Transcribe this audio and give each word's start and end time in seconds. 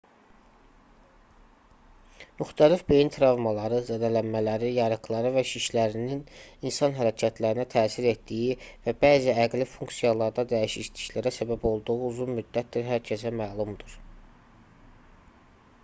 müxtəlif 2.39 2.79
beyin 2.91 3.11
travmaları 3.15 3.81
zədələnmələri 3.89 4.71
yarıqları 4.77 5.33
və 5.35 5.43
şişlərinin 5.49 6.23
insan 6.71 6.97
hərəkətlərinə 7.01 7.67
təsir 7.75 8.09
etdiyi 8.13 8.57
və 8.87 8.95
bəzi 9.05 9.37
əqli 9.45 9.69
funksiyalarda 9.77 10.47
dəyişikliklərə 10.55 11.35
səbəb 11.39 11.69
olduğu 11.75 11.99
uzun 12.11 12.33
müddətdir 12.41 12.89
hər 12.89 13.05
kəsə 13.13 13.35
məlumdur 13.45 13.95